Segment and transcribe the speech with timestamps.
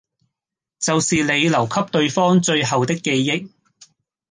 [0.79, 3.51] 就是你留給對方最後的記憶